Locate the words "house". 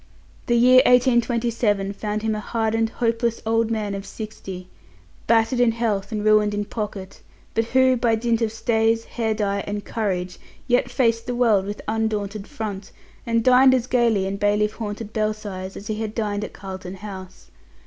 16.95-17.51